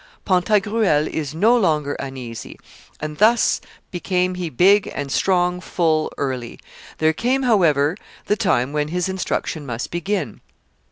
[0.25, 2.57] Pantagruel is no longer uneasy....
[2.99, 3.61] And thus
[3.91, 6.57] became he big and strong full early....
[6.97, 10.41] There came, however, the time when his instruction must begin.